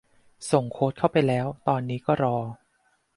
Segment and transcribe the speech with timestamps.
[0.51, 2.37] ส่งโค้ดเข้าไปแล้ว ตอนนี้ก็รอ